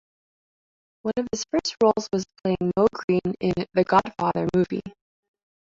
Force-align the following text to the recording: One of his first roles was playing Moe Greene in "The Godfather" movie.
One 1.03 1.13
of 1.17 1.27
his 1.31 1.45
first 1.51 1.75
roles 1.83 2.09
was 2.11 2.25
playing 2.41 2.71
Moe 2.75 2.87
Greene 2.91 3.35
in 3.39 3.53
"The 3.75 3.83
Godfather" 3.83 4.47
movie. 4.55 4.81